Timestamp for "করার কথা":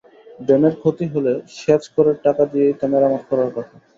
3.29-3.75